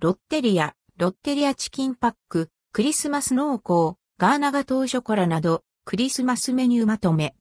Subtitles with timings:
[0.00, 7.34] ロッテリア、ロッテリアチキンパック、クリスマス濃厚、ガーナガトーショコラなど、クリスマスメニューまとめ。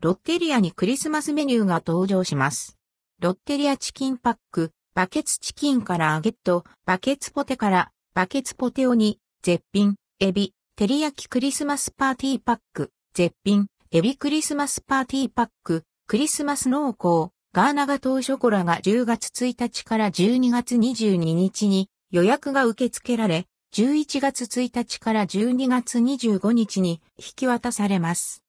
[0.00, 2.78] ロッテリアにクリスマスメニューが登場します。
[3.20, 28.44] ロッテリアチキンパック、バケツチキンからあげっと、バケツポテから、バケツポテオニ、絶品、エビ、照り焼きクリスマスパーティーパック、絶品、エビクリスマスパーティーパック、クリスマス濃厚、ガーナガトーショコラが10月1日から12月22日に予約が受け付けられ、11月1日から12月25日に引き渡されます。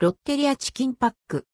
[0.00, 1.46] ロッテリアチキンパック。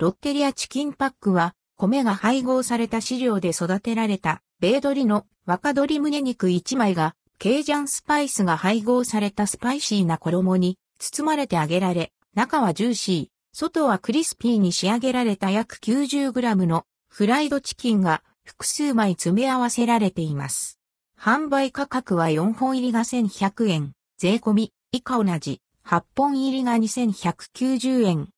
[0.00, 20.78] ロッテリアチキンパックは、米が配合された飼料で育てられた、米鶏の若鶏胸肉1枚が、ケージャンスパイスが配合されたスパイシーな衣に包まれて揚げられ、中はジューシー、外はクリスピーに仕上げられた約 90g のフライドチキンが複数枚詰め合わせられています。
[21.18, 25.62] 販売価格は4本入りが1100円、税込み、以下同じ。
[25.86, 28.28] 8本入りが2190円。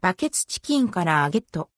[0.00, 1.68] バケツチキンからアゲット。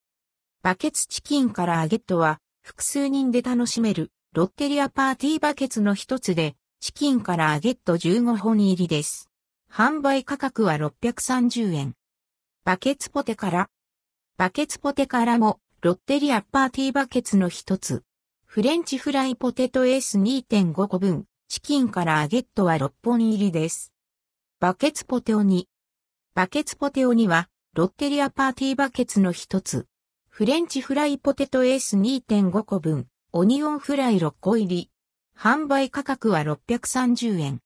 [0.63, 9.29] バケツチキンからアゲットは複数人で楽しめるロッテリアパーティーバケツの一つでチキンからアゲット15本入りです。
[9.69, 11.95] 販売価格は630円。
[12.65, 13.69] バケツポテから。
[14.37, 18.03] バケツポテからもロッテリアパーティーバケツの一つ。
[18.45, 21.25] フレンチフライポテト S 2.5個分。
[21.47, 23.91] チキンからあげっとは6本入りです。
[24.59, 25.67] バケツポテオニ。
[26.35, 29.87] バケツポテオニは、ロッテリアパーティーバケツの一つ。
[30.27, 34.91] フレンチフライポテト S 2.5個分、オニオンフライ6個入り。
[35.35, 37.61] 販売価格は630円。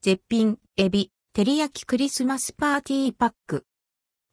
[0.00, 3.66] 絶品、エビ、照り焼きクリスマスパーティーパック。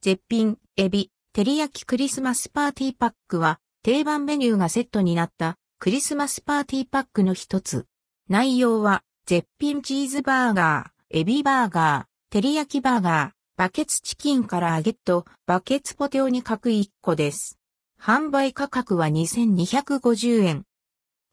[0.00, 7.86] 絶品、エビ、照り焼きクリスマスパーティーパックは、定番メニューがセットになったクリスマスパーティーパックの一つ。
[8.28, 17.58] 内容は、絶品チーズバーガー、エビバーガー、照り焼きバーガー、バケツチキンからあげっとバケツポテオニ各1個です。
[18.00, 20.64] 販売価格は2250円。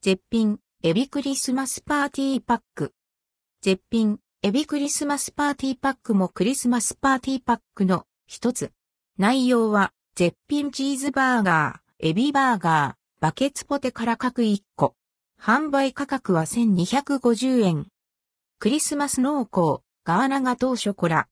[0.01, 2.93] 絶品、エビクリスマスパーティーパック。
[3.61, 8.71] 絶品、エビクリスマスパーティーパックもクリスマスパーティーパックの一つ。
[9.17, 14.95] 内容は、絶品チーズバーガー、エビバーガー、バケツポテから各1個。
[15.39, 17.87] 販売価格は1250円。
[18.59, 21.27] クリスマス濃厚、ガーナガトーショコラ。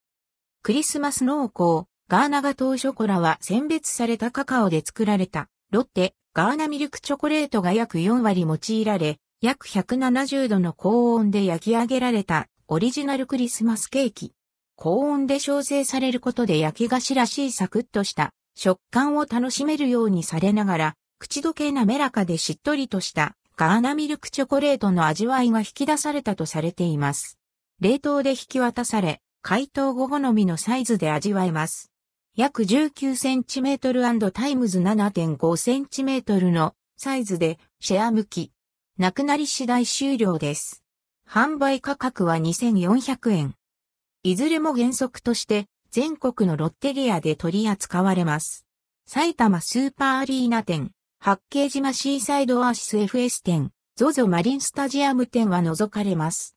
[0.61, 14.33] クリスマス濃厚、ガーナガトーショコラは選別されたカカオで作られた、ロッテ、ガーナミルクチョコレートが約4割用いられ、約170度の高温で焼き上げられたオリジナルクリスマスケーキ。
[14.83, 27.39] 高温で焼成されることで焼き菓子らしいサクッとした食感を楽しめるようにされながら、口どけ滑らかでしっとりとしたガーナミルクチョコレートの味わいが引き出されたとされています。
[27.79, 31.93] 冷凍で引き渡され、解凍後好みのサイズで味わえます。
[32.35, 38.51] 約 19cm& times 7.5cm のサイズでシェア向き。
[38.97, 40.83] なくなり次第終了です。
[41.25, 43.55] 販売価格は2400円。
[44.25, 48.65] いずれも原則として全国のロッテリアで取り扱われます。
[49.05, 56.51] 埼玉スーパーアリーナ店、八景島シーサイドアーシス FS 店、ZOZO マリンスタジアム店は除かれます。